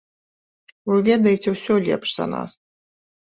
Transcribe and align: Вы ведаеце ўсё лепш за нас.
Вы 0.91 0.95
ведаеце 1.09 1.49
ўсё 1.55 1.73
лепш 1.89 2.07
за 2.17 2.25
нас. 2.35 2.51